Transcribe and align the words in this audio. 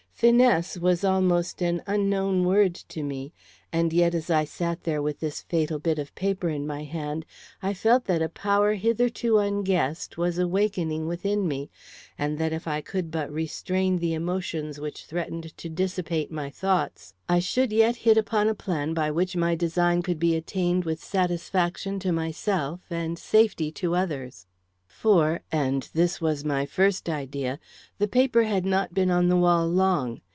Finesse 0.21 0.77
was 0.77 1.03
almost 1.03 1.63
an 1.63 1.81
unknown 1.87 2.45
word 2.45 2.75
to 2.75 3.01
me, 3.01 3.33
and 3.73 3.91
yet, 3.91 4.13
as 4.13 4.29
I 4.29 4.45
sat 4.45 4.83
there 4.83 5.01
with 5.01 5.19
this 5.19 5.41
fatal 5.41 5.79
bit 5.79 5.97
of 5.97 6.13
paper 6.13 6.47
in 6.47 6.67
my 6.67 6.83
hand, 6.83 7.25
I 7.63 7.73
felt 7.73 8.05
that 8.05 8.21
a 8.21 8.29
power 8.29 8.75
hitherto 8.75 9.39
unguessed 9.39 10.19
was 10.19 10.37
awakening 10.37 11.07
within 11.07 11.47
me, 11.47 11.71
and 12.19 12.37
that 12.37 12.53
if 12.53 12.67
I 12.67 12.81
could 12.81 13.09
but 13.09 13.33
restrain 13.33 13.97
the 13.97 14.13
emotions 14.13 14.79
which 14.79 15.05
threatened 15.05 15.57
to 15.57 15.69
dissipate 15.69 16.31
my 16.31 16.51
thoughts, 16.51 17.15
I 17.27 17.39
should 17.39 17.73
yet 17.73 17.95
hit 18.05 18.15
upon 18.15 18.47
a 18.47 18.53
plan 18.53 18.93
by 18.93 19.09
which 19.09 19.35
my 19.35 19.55
design 19.55 20.03
could 20.03 20.19
be 20.19 20.35
attained 20.35 20.85
with 20.85 21.03
satisfaction 21.03 21.97
to 21.97 22.11
myself 22.11 22.81
and 22.91 23.17
safety 23.17 23.71
to 23.71 23.95
others. 23.95 24.45
For 24.87 25.41
and 25.51 25.89
this 25.95 26.21
was 26.21 26.45
my 26.45 26.67
first 26.67 27.09
idea 27.09 27.59
the 27.97 28.07
paper 28.07 28.43
had 28.43 28.65
not 28.67 28.93
been 28.93 29.09
on 29.09 29.29
the 29.29 29.35
wall 29.37 29.67
long. 29.67 30.21